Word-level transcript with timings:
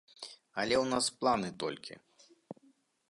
Але 0.61 0.75
ў 0.83 0.91
нас 0.93 1.05
планы 1.19 1.49
толькі. 1.65 1.93